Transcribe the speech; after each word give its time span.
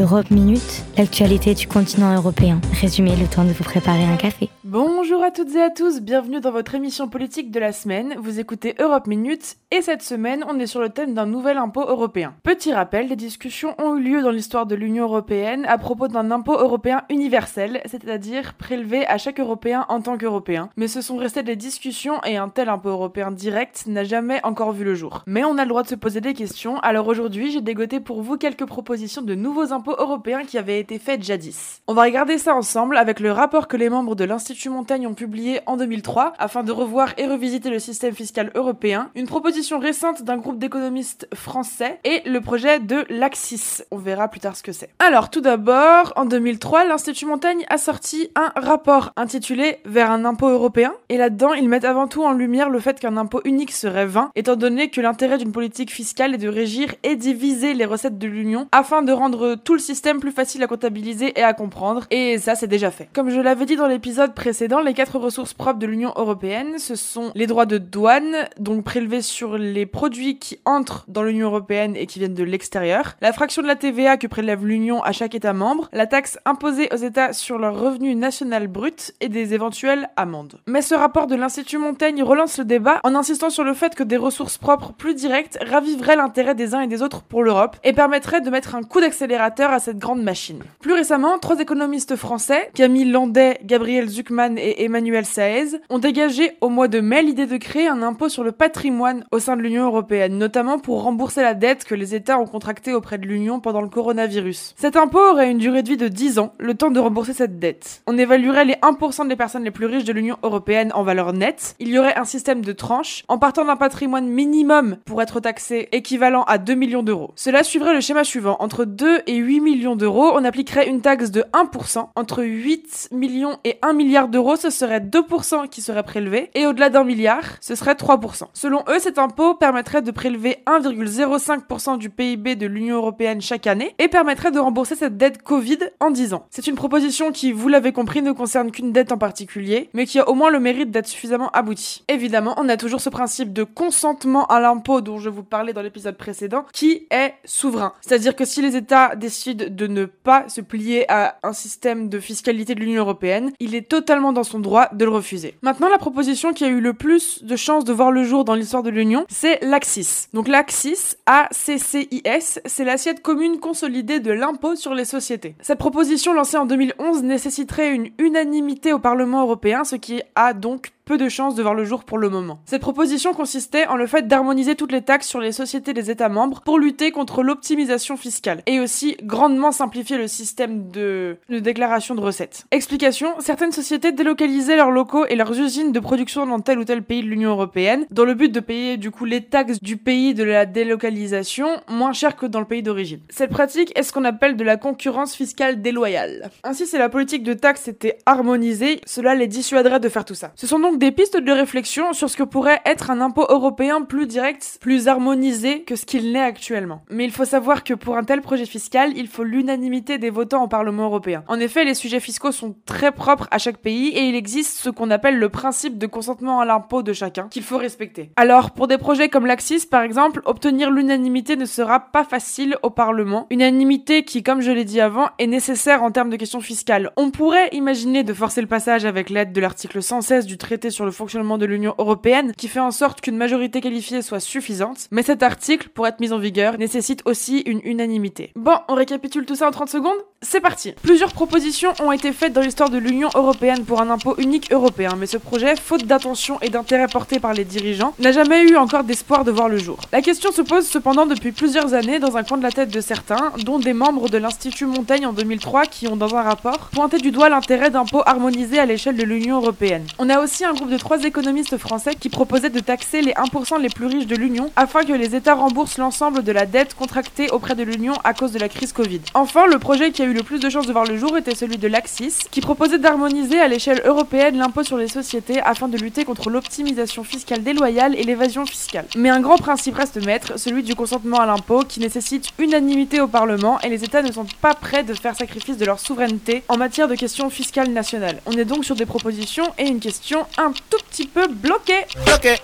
Europe 0.00 0.30
Minute, 0.30 0.84
l'actualité 0.96 1.54
du 1.54 1.66
continent 1.66 2.14
européen. 2.16 2.58
Résumé, 2.80 3.14
le 3.16 3.26
temps 3.26 3.44
de 3.44 3.52
vous 3.52 3.64
préparer 3.64 4.04
un 4.04 4.16
café. 4.16 4.48
Bonjour 4.72 5.24
à 5.24 5.32
toutes 5.32 5.52
et 5.56 5.62
à 5.62 5.68
tous, 5.68 6.00
bienvenue 6.00 6.38
dans 6.38 6.52
votre 6.52 6.76
émission 6.76 7.08
politique 7.08 7.50
de 7.50 7.58
la 7.58 7.72
semaine. 7.72 8.14
Vous 8.20 8.38
écoutez 8.38 8.76
Europe 8.78 9.08
Minute 9.08 9.56
et 9.72 9.82
cette 9.82 10.02
semaine, 10.02 10.44
on 10.48 10.60
est 10.60 10.68
sur 10.68 10.80
le 10.80 10.90
thème 10.90 11.12
d'un 11.12 11.26
nouvel 11.26 11.58
impôt 11.58 11.80
européen. 11.80 12.34
Petit 12.44 12.72
rappel, 12.72 13.08
des 13.08 13.16
discussions 13.16 13.74
ont 13.78 13.96
eu 13.96 14.00
lieu 14.00 14.22
dans 14.22 14.30
l'histoire 14.30 14.66
de 14.66 14.76
l'Union 14.76 15.06
européenne 15.06 15.64
à 15.66 15.76
propos 15.76 16.06
d'un 16.06 16.30
impôt 16.30 16.56
européen 16.56 17.02
universel, 17.10 17.80
c'est-à-dire 17.84 18.54
prélevé 18.54 19.04
à 19.08 19.18
chaque 19.18 19.40
Européen 19.40 19.86
en 19.88 20.02
tant 20.02 20.16
qu'Européen. 20.16 20.70
Mais 20.76 20.86
ce 20.86 21.00
sont 21.00 21.16
restés 21.16 21.42
des 21.42 21.56
discussions 21.56 22.22
et 22.22 22.36
un 22.36 22.48
tel 22.48 22.68
impôt 22.68 22.90
européen 22.90 23.32
direct 23.32 23.86
n'a 23.88 24.04
jamais 24.04 24.38
encore 24.44 24.70
vu 24.70 24.84
le 24.84 24.94
jour. 24.94 25.24
Mais 25.26 25.42
on 25.42 25.58
a 25.58 25.64
le 25.64 25.68
droit 25.68 25.82
de 25.82 25.88
se 25.88 25.96
poser 25.96 26.20
des 26.20 26.34
questions, 26.34 26.78
alors 26.78 27.08
aujourd'hui 27.08 27.50
j'ai 27.50 27.60
dégoté 27.60 27.98
pour 27.98 28.22
vous 28.22 28.36
quelques 28.36 28.66
propositions 28.66 29.22
de 29.22 29.34
nouveaux 29.34 29.72
impôts 29.72 29.96
européens 29.98 30.44
qui 30.44 30.58
avaient 30.58 30.78
été 30.78 31.00
faites 31.00 31.24
jadis. 31.24 31.82
On 31.88 31.94
va 31.94 32.02
regarder 32.02 32.38
ça 32.38 32.54
ensemble 32.54 32.96
avec 32.96 33.18
le 33.18 33.32
rapport 33.32 33.66
que 33.66 33.76
les 33.76 33.90
membres 33.90 34.14
de 34.14 34.22
l'Institut 34.22 34.59
Montaigne 34.68 35.06
ont 35.06 35.14
publié 35.14 35.60
en 35.66 35.76
2003 35.76 36.34
afin 36.38 36.62
de 36.62 36.72
revoir 36.72 37.14
et 37.16 37.26
revisiter 37.26 37.70
le 37.70 37.78
système 37.78 38.14
fiscal 38.14 38.50
européen, 38.54 39.10
une 39.14 39.26
proposition 39.26 39.78
récente 39.78 40.22
d'un 40.22 40.36
groupe 40.36 40.58
d'économistes 40.58 41.28
français 41.34 41.98
et 42.04 42.22
le 42.28 42.40
projet 42.40 42.78
de 42.78 43.06
l'Axis. 43.08 43.82
On 43.90 43.96
verra 43.96 44.28
plus 44.28 44.40
tard 44.40 44.56
ce 44.56 44.62
que 44.62 44.72
c'est. 44.72 44.90
Alors 44.98 45.30
tout 45.30 45.40
d'abord, 45.40 46.12
en 46.16 46.26
2003, 46.26 46.84
l'Institut 46.84 47.26
Montaigne 47.26 47.64
a 47.70 47.78
sorti 47.78 48.30
un 48.34 48.52
rapport 48.56 49.12
intitulé 49.16 49.78
Vers 49.86 50.10
un 50.10 50.24
impôt 50.24 50.48
européen 50.48 50.92
et 51.08 51.16
là-dedans, 51.16 51.54
ils 51.54 51.68
mettent 51.68 51.84
avant 51.84 52.06
tout 52.06 52.22
en 52.22 52.32
lumière 52.32 52.68
le 52.68 52.80
fait 52.80 53.00
qu'un 53.00 53.16
impôt 53.16 53.40
unique 53.44 53.72
serait 53.72 54.06
vain 54.06 54.30
étant 54.34 54.56
donné 54.56 54.90
que 54.90 55.00
l'intérêt 55.00 55.38
d'une 55.38 55.52
politique 55.52 55.90
fiscale 55.90 56.34
est 56.34 56.38
de 56.38 56.48
régir 56.48 56.94
et 57.02 57.16
diviser 57.16 57.72
les 57.72 57.84
recettes 57.84 58.18
de 58.18 58.26
l'Union 58.26 58.68
afin 58.72 59.02
de 59.02 59.12
rendre 59.12 59.54
tout 59.54 59.72
le 59.72 59.78
système 59.78 60.20
plus 60.20 60.32
facile 60.32 60.62
à 60.62 60.66
comptabiliser 60.66 61.38
et 61.38 61.42
à 61.42 61.54
comprendre 61.54 62.06
et 62.10 62.38
ça 62.38 62.54
c'est 62.54 62.66
déjà 62.66 62.90
fait. 62.90 63.08
Comme 63.14 63.30
je 63.30 63.40
l'avais 63.40 63.64
dit 63.64 63.76
dans 63.76 63.86
l'épisode 63.86 64.34
précédent 64.34 64.49
les 64.84 64.94
quatre 64.94 65.18
ressources 65.18 65.54
propres 65.54 65.78
de 65.78 65.86
l'Union 65.86 66.12
européenne, 66.16 66.78
ce 66.78 66.94
sont 66.94 67.30
les 67.34 67.46
droits 67.46 67.66
de 67.66 67.78
douane, 67.78 68.48
donc 68.58 68.84
prélevés 68.84 69.22
sur 69.22 69.56
les 69.56 69.86
produits 69.86 70.38
qui 70.38 70.58
entrent 70.64 71.04
dans 71.08 71.22
l'Union 71.22 71.46
européenne 71.46 71.96
et 71.96 72.06
qui 72.06 72.18
viennent 72.18 72.34
de 72.34 72.44
l'extérieur, 72.44 73.16
la 73.20 73.32
fraction 73.32 73.62
de 73.62 73.66
la 73.66 73.76
TVA 73.76 74.16
que 74.16 74.26
prélève 74.26 74.66
l'Union 74.66 75.02
à 75.02 75.12
chaque 75.12 75.34
État 75.34 75.52
membre, 75.52 75.88
la 75.92 76.06
taxe 76.06 76.38
imposée 76.44 76.88
aux 76.92 76.96
États 76.96 77.32
sur 77.32 77.58
leur 77.58 77.78
revenu 77.78 78.14
national 78.14 78.66
brut 78.66 79.14
et 79.20 79.28
des 79.28 79.54
éventuelles 79.54 80.08
amendes. 80.16 80.60
Mais 80.66 80.82
ce 80.82 80.94
rapport 80.94 81.26
de 81.26 81.36
l'Institut 81.36 81.78
Montaigne 81.78 82.22
relance 82.22 82.58
le 82.58 82.64
débat 82.64 83.00
en 83.04 83.14
insistant 83.14 83.50
sur 83.50 83.64
le 83.64 83.74
fait 83.74 83.94
que 83.94 84.02
des 84.02 84.16
ressources 84.16 84.58
propres 84.58 84.92
plus 84.92 85.14
directes 85.14 85.58
raviveraient 85.64 86.16
l'intérêt 86.16 86.54
des 86.54 86.74
uns 86.74 86.80
et 86.80 86.88
des 86.88 87.02
autres 87.02 87.22
pour 87.22 87.42
l'Europe 87.42 87.76
et 87.84 87.92
permettraient 87.92 88.40
de 88.40 88.50
mettre 88.50 88.74
un 88.74 88.82
coup 88.82 89.00
d'accélérateur 89.00 89.70
à 89.70 89.78
cette 89.78 89.98
grande 89.98 90.22
machine. 90.22 90.62
Plus 90.80 90.94
récemment, 90.94 91.38
trois 91.38 91.60
économistes 91.60 92.16
français, 92.16 92.70
Camille 92.74 93.10
Landais, 93.10 93.60
Gabriel 93.64 94.08
Et 94.56 94.84
Emmanuel 94.84 95.24
Saez 95.24 95.80
ont 95.90 95.98
dégagé 95.98 96.52
au 96.60 96.68
mois 96.68 96.88
de 96.88 97.00
mai 97.00 97.22
l'idée 97.22 97.46
de 97.46 97.56
créer 97.56 97.88
un 97.88 98.02
impôt 98.02 98.28
sur 98.28 98.44
le 98.44 98.52
patrimoine 98.52 99.24
au 99.32 99.38
sein 99.38 99.56
de 99.56 99.62
l'Union 99.62 99.84
européenne, 99.84 100.38
notamment 100.38 100.78
pour 100.78 101.02
rembourser 101.02 101.42
la 101.42 101.54
dette 101.54 101.84
que 101.84 101.94
les 101.94 102.14
États 102.14 102.38
ont 102.38 102.46
contractée 102.46 102.92
auprès 102.92 103.18
de 103.18 103.26
l'Union 103.26 103.60
pendant 103.60 103.82
le 103.82 103.88
coronavirus. 103.88 104.74
Cet 104.76 104.96
impôt 104.96 105.20
aurait 105.32 105.50
une 105.50 105.58
durée 105.58 105.82
de 105.82 105.88
vie 105.88 105.96
de 105.96 106.08
10 106.08 106.38
ans, 106.38 106.52
le 106.58 106.74
temps 106.74 106.90
de 106.90 107.00
rembourser 107.00 107.32
cette 107.32 107.58
dette. 107.58 108.02
On 108.06 108.18
évaluerait 108.18 108.64
les 108.64 108.74
1% 108.74 109.28
des 109.28 109.36
personnes 109.36 109.64
les 109.64 109.70
plus 109.70 109.86
riches 109.86 110.04
de 110.04 110.12
l'Union 110.12 110.38
européenne 110.42 110.90
en 110.94 111.02
valeur 111.02 111.32
nette. 111.32 111.74
Il 111.78 111.88
y 111.88 111.98
aurait 111.98 112.16
un 112.16 112.24
système 112.24 112.64
de 112.64 112.72
tranches 112.72 113.24
en 113.28 113.38
partant 113.38 113.64
d'un 113.64 113.76
patrimoine 113.76 114.26
minimum 114.26 114.96
pour 115.04 115.22
être 115.22 115.40
taxé 115.40 115.88
équivalent 115.92 116.44
à 116.44 116.58
2 116.58 116.74
millions 116.74 117.02
d'euros. 117.02 117.32
Cela 117.36 117.62
suivrait 117.62 117.94
le 117.94 118.00
schéma 118.00 118.24
suivant. 118.24 118.56
Entre 118.60 118.84
2 118.84 119.22
et 119.26 119.36
8 119.36 119.60
millions 119.60 119.96
d'euros, 119.96 120.32
on 120.34 120.44
appliquerait 120.44 120.88
une 120.88 121.00
taxe 121.00 121.30
de 121.30 121.44
1%. 121.52 122.08
Entre 122.14 122.42
8 122.42 123.08
millions 123.12 123.58
et 123.64 123.78
1 123.82 123.92
milliard 123.92 124.28
d'euros, 124.30 124.56
ce 124.56 124.70
serait 124.70 125.00
2% 125.00 125.68
qui 125.68 125.82
seraient 125.82 126.02
prélevés, 126.02 126.50
et 126.54 126.66
au-delà 126.66 126.90
d'un 126.90 127.04
milliard, 127.04 127.44
ce 127.60 127.74
serait 127.74 127.94
3%. 127.94 128.44
Selon 128.52 128.82
eux, 128.88 128.98
cet 128.98 129.18
impôt 129.18 129.54
permettrait 129.54 130.02
de 130.02 130.10
prélever 130.10 130.58
1,05% 130.66 131.98
du 131.98 132.10
PIB 132.10 132.56
de 132.56 132.66
l'Union 132.66 132.96
européenne 132.96 133.40
chaque 133.40 133.66
année, 133.66 133.94
et 133.98 134.08
permettrait 134.08 134.50
de 134.50 134.58
rembourser 134.58 134.94
cette 134.94 135.16
dette 135.16 135.42
Covid 135.42 135.78
en 136.00 136.10
10 136.10 136.34
ans. 136.34 136.46
C'est 136.50 136.66
une 136.66 136.74
proposition 136.74 137.32
qui, 137.32 137.52
vous 137.52 137.68
l'avez 137.68 137.92
compris, 137.92 138.22
ne 138.22 138.32
concerne 138.32 138.70
qu'une 138.70 138.92
dette 138.92 139.12
en 139.12 139.18
particulier, 139.18 139.90
mais 139.92 140.06
qui 140.06 140.18
a 140.18 140.28
au 140.28 140.34
moins 140.34 140.50
le 140.50 140.60
mérite 140.60 140.90
d'être 140.90 141.08
suffisamment 141.08 141.50
aboutie. 141.50 142.04
Évidemment, 142.08 142.54
on 142.58 142.68
a 142.68 142.76
toujours 142.76 143.00
ce 143.00 143.10
principe 143.10 143.52
de 143.52 143.64
consentement 143.64 144.46
à 144.46 144.60
l'impôt 144.60 145.00
dont 145.00 145.18
je 145.18 145.28
vous 145.28 145.42
parlais 145.42 145.72
dans 145.72 145.82
l'épisode 145.82 146.16
précédent, 146.16 146.64
qui 146.72 147.06
est 147.10 147.34
souverain. 147.44 147.92
C'est-à-dire 148.00 148.36
que 148.36 148.44
si 148.44 148.62
les 148.62 148.76
États 148.76 149.16
décident 149.16 149.66
de 149.68 149.86
ne 149.86 150.04
pas 150.04 150.48
se 150.48 150.60
plier 150.60 151.10
à 151.10 151.38
un 151.42 151.52
système 151.52 152.08
de 152.08 152.20
fiscalité 152.20 152.74
de 152.74 152.80
l'Union 152.80 153.00
européenne, 153.02 153.50
il 153.60 153.74
est 153.74 153.88
totalement 153.88 154.19
dans 154.20 154.44
son 154.44 154.58
droit 154.60 154.88
de 154.92 155.04
le 155.04 155.10
refuser. 155.10 155.54
Maintenant, 155.62 155.88
la 155.88 155.98
proposition 155.98 156.52
qui 156.52 156.64
a 156.64 156.68
eu 156.68 156.80
le 156.80 156.92
plus 156.92 157.42
de 157.42 157.56
chances 157.56 157.84
de 157.84 157.92
voir 157.92 158.10
le 158.10 158.24
jour 158.24 158.44
dans 158.44 158.54
l'histoire 158.54 158.82
de 158.82 158.90
l'Union, 158.90 159.24
c'est 159.28 159.58
l'AXIS. 159.62 160.28
Donc 160.32 160.48
l'AXIS, 160.48 161.16
A-C-C-I-S, 161.26 162.60
c'est 162.64 162.84
l'assiette 162.84 163.22
commune 163.22 163.58
consolidée 163.58 164.20
de 164.20 164.32
l'impôt 164.32 164.76
sur 164.76 164.94
les 164.94 165.04
sociétés. 165.04 165.54
Cette 165.60 165.78
proposition 165.78 166.32
lancée 166.32 166.56
en 166.56 166.66
2011 166.66 167.22
nécessiterait 167.22 167.94
une 167.94 168.10
unanimité 168.18 168.92
au 168.92 168.98
Parlement 168.98 169.42
européen, 169.42 169.84
ce 169.84 169.96
qui 169.96 170.22
a 170.34 170.52
donc 170.52 170.92
peu 171.10 171.18
de 171.18 171.28
chances 171.28 171.56
de 171.56 171.62
voir 171.62 171.74
le 171.74 171.84
jour 171.84 172.04
pour 172.04 172.18
le 172.18 172.28
moment. 172.28 172.60
Cette 172.66 172.82
proposition 172.82 173.34
consistait 173.34 173.84
en 173.88 173.96
le 173.96 174.06
fait 174.06 174.28
d'harmoniser 174.28 174.76
toutes 174.76 174.92
les 174.92 175.02
taxes 175.02 175.26
sur 175.26 175.40
les 175.40 175.50
sociétés 175.50 175.92
des 175.92 176.08
États 176.08 176.28
membres 176.28 176.60
pour 176.60 176.78
lutter 176.78 177.10
contre 177.10 177.42
l'optimisation 177.42 178.16
fiscale 178.16 178.62
et 178.66 178.78
aussi 178.78 179.16
grandement 179.24 179.72
simplifier 179.72 180.18
le 180.18 180.28
système 180.28 180.88
de, 180.92 181.36
de 181.48 181.58
déclaration 181.58 182.14
de 182.14 182.20
recettes. 182.20 182.64
Explication, 182.70 183.34
certaines 183.40 183.72
sociétés 183.72 184.12
délocalisaient 184.12 184.76
leurs 184.76 184.92
locaux 184.92 185.26
et 185.26 185.34
leurs 185.34 185.58
usines 185.58 185.90
de 185.90 185.98
production 185.98 186.46
dans 186.46 186.60
tel 186.60 186.78
ou 186.78 186.84
tel 186.84 187.02
pays 187.02 187.24
de 187.24 187.26
l'Union 187.26 187.50
européenne 187.50 188.06
dans 188.12 188.24
le 188.24 188.34
but 188.34 188.52
de 188.52 188.60
payer 188.60 188.96
du 188.96 189.10
coup 189.10 189.24
les 189.24 189.42
taxes 189.42 189.82
du 189.82 189.96
pays 189.96 190.32
de 190.32 190.44
la 190.44 190.64
délocalisation 190.64 191.66
moins 191.88 192.12
cher 192.12 192.36
que 192.36 192.46
dans 192.46 192.60
le 192.60 192.66
pays 192.66 192.84
d'origine. 192.84 193.18
Cette 193.30 193.50
pratique 193.50 193.92
est 193.98 194.04
ce 194.04 194.12
qu'on 194.12 194.24
appelle 194.24 194.56
de 194.56 194.62
la 194.62 194.76
concurrence 194.76 195.34
fiscale 195.34 195.82
déloyale. 195.82 196.52
Ainsi, 196.62 196.86
si 196.86 196.96
la 196.96 197.08
politique 197.08 197.42
de 197.42 197.54
taxes 197.54 197.88
était 197.88 198.18
harmonisée, 198.26 199.00
cela 199.06 199.34
les 199.34 199.48
dissuaderait 199.48 199.98
de 199.98 200.08
faire 200.08 200.24
tout 200.24 200.36
ça. 200.36 200.52
Ce 200.54 200.68
sont 200.68 200.78
donc 200.78 200.99
des 201.00 201.12
pistes 201.12 201.38
de 201.38 201.50
réflexion 201.50 202.12
sur 202.12 202.28
ce 202.28 202.36
que 202.36 202.42
pourrait 202.42 202.82
être 202.84 203.10
un 203.10 203.22
impôt 203.22 203.46
européen 203.48 204.02
plus 204.02 204.26
direct, 204.26 204.76
plus 204.82 205.08
harmonisé 205.08 205.82
que 205.82 205.96
ce 205.96 206.04
qu'il 206.04 206.30
n'est 206.30 206.42
actuellement. 206.42 207.00
Mais 207.08 207.24
il 207.24 207.30
faut 207.30 207.46
savoir 207.46 207.84
que 207.84 207.94
pour 207.94 208.18
un 208.18 208.22
tel 208.22 208.42
projet 208.42 208.66
fiscal, 208.66 209.12
il 209.16 209.26
faut 209.26 209.42
l'unanimité 209.42 210.18
des 210.18 210.28
votants 210.28 210.62
au 210.62 210.68
Parlement 210.68 211.06
européen. 211.06 211.42
En 211.48 211.58
effet, 211.58 211.86
les 211.86 211.94
sujets 211.94 212.20
fiscaux 212.20 212.52
sont 212.52 212.76
très 212.84 213.12
propres 213.12 213.48
à 213.50 213.56
chaque 213.56 213.78
pays 213.78 214.08
et 214.08 214.24
il 214.24 214.34
existe 214.34 214.76
ce 214.76 214.90
qu'on 214.90 215.10
appelle 215.10 215.38
le 215.38 215.48
principe 215.48 215.96
de 215.96 216.06
consentement 216.06 216.60
à 216.60 216.66
l'impôt 216.66 217.02
de 217.02 217.14
chacun 217.14 217.48
qu'il 217.48 217.62
faut 217.62 217.78
respecter. 217.78 218.30
Alors, 218.36 218.72
pour 218.72 218.86
des 218.86 218.98
projets 218.98 219.30
comme 219.30 219.46
l'Axis, 219.46 219.86
par 219.86 220.02
exemple, 220.02 220.42
obtenir 220.44 220.90
l'unanimité 220.90 221.56
ne 221.56 221.64
sera 221.64 222.00
pas 222.12 222.24
facile 222.24 222.76
au 222.82 222.90
Parlement. 222.90 223.46
Unanimité 223.48 224.22
qui, 224.22 224.42
comme 224.42 224.60
je 224.60 224.70
l'ai 224.70 224.84
dit 224.84 225.00
avant, 225.00 225.30
est 225.38 225.46
nécessaire 225.46 226.02
en 226.02 226.10
termes 226.10 226.28
de 226.28 226.36
questions 226.36 226.60
fiscales. 226.60 227.10
On 227.16 227.30
pourrait 227.30 227.70
imaginer 227.72 228.22
de 228.22 228.34
forcer 228.34 228.60
le 228.60 228.66
passage 228.66 229.06
avec 229.06 229.30
l'aide 229.30 229.54
de 229.54 229.62
l'article 229.62 230.02
116 230.02 230.44
du 230.44 230.58
traité 230.58 230.89
sur 230.90 231.04
le 231.04 231.10
fonctionnement 231.10 231.58
de 231.58 231.66
l'Union 231.66 231.94
européenne 231.98 232.52
qui 232.56 232.68
fait 232.68 232.80
en 232.80 232.90
sorte 232.90 233.20
qu'une 233.20 233.36
majorité 233.36 233.80
qualifiée 233.80 234.22
soit 234.22 234.40
suffisante, 234.40 235.06
mais 235.10 235.22
cet 235.22 235.42
article, 235.42 235.88
pour 235.88 236.06
être 236.06 236.20
mis 236.20 236.32
en 236.32 236.38
vigueur, 236.38 236.78
nécessite 236.78 237.22
aussi 237.24 237.60
une 237.60 237.80
unanimité. 237.84 238.52
Bon, 238.56 238.78
on 238.88 238.94
récapitule 238.94 239.46
tout 239.46 239.56
ça 239.56 239.68
en 239.68 239.70
30 239.70 239.88
secondes? 239.88 240.18
C'est 240.42 240.62
parti 240.62 240.94
Plusieurs 241.02 241.34
propositions 241.34 241.92
ont 242.00 242.12
été 242.12 242.32
faites 242.32 242.54
dans 242.54 242.62
l'histoire 242.62 242.88
de 242.88 242.96
l'Union 242.96 243.28
européenne 243.34 243.84
pour 243.84 244.00
un 244.00 244.08
impôt 244.08 244.36
unique 244.38 244.72
européen, 244.72 245.10
mais 245.18 245.26
ce 245.26 245.36
projet, 245.36 245.76
faute 245.76 246.06
d'attention 246.06 246.58
et 246.62 246.70
d'intérêt 246.70 247.08
porté 247.08 247.38
par 247.38 247.52
les 247.52 247.66
dirigeants, 247.66 248.14
n'a 248.18 248.32
jamais 248.32 248.62
eu 248.62 248.76
encore 248.78 249.04
d'espoir 249.04 249.44
de 249.44 249.50
voir 249.50 249.68
le 249.68 249.76
jour. 249.76 249.98
La 250.12 250.22
question 250.22 250.50
se 250.50 250.62
pose 250.62 250.88
cependant 250.88 251.26
depuis 251.26 251.52
plusieurs 251.52 251.92
années 251.92 252.20
dans 252.20 252.38
un 252.38 252.42
coin 252.42 252.56
de 252.56 252.62
la 252.62 252.70
tête 252.70 252.88
de 252.88 253.02
certains, 253.02 253.52
dont 253.64 253.78
des 253.78 253.92
membres 253.92 254.30
de 254.30 254.38
l'Institut 254.38 254.86
Montaigne 254.86 255.26
en 255.26 255.34
2003 255.34 255.84
qui 255.84 256.08
ont 256.08 256.16
dans 256.16 256.34
un 256.34 256.40
rapport 256.40 256.88
pointé 256.90 257.18
du 257.18 257.32
doigt 257.32 257.50
l'intérêt 257.50 257.90
d'impôts 257.90 258.22
harmonisés 258.24 258.78
à 258.78 258.86
l'échelle 258.86 259.16
de 259.16 259.24
l'Union 259.24 259.58
européenne. 259.58 260.06
On 260.18 260.30
a 260.30 260.40
aussi 260.40 260.64
un 260.64 260.72
groupe 260.72 260.90
de 260.90 260.96
trois 260.96 261.22
économistes 261.22 261.76
français 261.76 262.14
qui 262.18 262.30
proposaient 262.30 262.70
de 262.70 262.80
taxer 262.80 263.20
les 263.20 263.32
1% 263.32 263.78
les 263.78 263.90
plus 263.90 264.06
riches 264.06 264.26
de 264.26 264.36
l'Union 264.36 264.72
afin 264.74 265.04
que 265.04 265.12
les 265.12 265.36
États 265.36 265.54
remboursent 265.54 265.98
l'ensemble 265.98 266.42
de 266.42 266.52
la 266.52 266.64
dette 266.64 266.94
contractée 266.94 267.50
auprès 267.50 267.74
de 267.74 267.82
l'Union 267.82 268.14
à 268.24 268.32
cause 268.32 268.52
de 268.52 268.58
la 268.58 268.70
crise 268.70 268.94
Covid. 268.94 269.20
Enfin, 269.34 269.66
le 269.66 269.78
projet 269.78 270.12
qui 270.12 270.22
a 270.22 270.24
eu 270.24 270.29
le 270.32 270.42
plus 270.42 270.60
de 270.60 270.68
chances 270.68 270.86
de 270.86 270.92
voir 270.92 271.04
le 271.04 271.16
jour 271.16 271.36
était 271.36 271.54
celui 271.54 271.78
de 271.78 271.88
l'Axis, 271.88 272.38
qui 272.50 272.60
proposait 272.60 272.98
d'harmoniser 272.98 273.60
à 273.60 273.68
l'échelle 273.68 274.02
européenne 274.04 274.58
l'impôt 274.58 274.82
sur 274.82 274.96
les 274.96 275.08
sociétés 275.08 275.60
afin 275.60 275.88
de 275.88 275.96
lutter 275.96 276.24
contre 276.24 276.50
l'optimisation 276.50 277.24
fiscale 277.24 277.62
déloyale 277.62 278.14
et 278.16 278.22
l'évasion 278.22 278.66
fiscale. 278.66 279.06
Mais 279.16 279.30
un 279.30 279.40
grand 279.40 279.56
principe 279.56 279.96
reste 279.96 280.24
maître, 280.24 280.58
celui 280.58 280.82
du 280.82 280.94
consentement 280.94 281.38
à 281.38 281.46
l'impôt 281.46 281.80
qui 281.80 282.00
nécessite 282.00 282.50
unanimité 282.58 283.20
au 283.20 283.28
Parlement 283.28 283.80
et 283.80 283.88
les 283.88 284.04
États 284.04 284.22
ne 284.22 284.32
sont 284.32 284.46
pas 284.60 284.74
prêts 284.74 285.04
de 285.04 285.14
faire 285.14 285.36
sacrifice 285.36 285.76
de 285.76 285.84
leur 285.84 286.00
souveraineté 286.00 286.62
en 286.68 286.76
matière 286.76 287.08
de 287.08 287.14
questions 287.14 287.50
fiscales 287.50 287.90
nationales. 287.90 288.40
On 288.46 288.52
est 288.52 288.64
donc 288.64 288.84
sur 288.84 288.96
des 288.96 289.06
propositions 289.06 289.72
et 289.78 289.86
une 289.86 290.00
question 290.00 290.46
un 290.58 290.72
tout 290.90 290.98
petit 291.10 291.26
peu 291.26 291.46
bloqué. 291.48 291.94
Bloqué. 292.24 292.56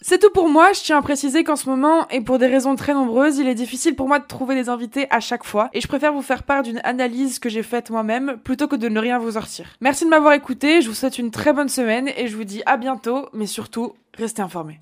C'est 0.00 0.18
tout 0.18 0.30
pour 0.30 0.48
moi, 0.48 0.72
je 0.72 0.80
tiens 0.80 0.98
à 0.98 1.02
préciser 1.02 1.42
qu'en 1.42 1.56
ce 1.56 1.68
moment, 1.68 2.06
et 2.08 2.20
pour 2.20 2.38
des 2.38 2.46
raisons 2.46 2.76
très 2.76 2.94
nombreuses, 2.94 3.38
il 3.38 3.48
est 3.48 3.54
difficile 3.54 3.96
pour 3.96 4.06
moi 4.06 4.20
de 4.20 4.26
trouver 4.26 4.54
des 4.54 4.68
invités 4.68 5.08
à 5.10 5.18
chaque 5.18 5.44
fois, 5.44 5.70
et 5.72 5.80
je 5.80 5.88
préfère 5.88 6.12
vous 6.12 6.22
faire 6.22 6.44
part 6.44 6.62
d'une 6.62 6.80
analyse 6.84 7.38
que 7.38 7.48
j'ai 7.48 7.64
faite 7.64 7.90
moi-même, 7.90 8.38
plutôt 8.44 8.68
que 8.68 8.76
de 8.76 8.88
ne 8.88 9.00
rien 9.00 9.18
vous 9.18 9.32
sortir. 9.32 9.66
Merci 9.80 10.04
de 10.04 10.10
m'avoir 10.10 10.34
écouté, 10.34 10.82
je 10.82 10.88
vous 10.88 10.94
souhaite 10.94 11.18
une 11.18 11.32
très 11.32 11.52
bonne 11.52 11.68
semaine, 11.68 12.10
et 12.16 12.28
je 12.28 12.36
vous 12.36 12.44
dis 12.44 12.62
à 12.64 12.76
bientôt, 12.76 13.28
mais 13.32 13.46
surtout, 13.46 13.94
restez 14.16 14.40
informés. 14.40 14.78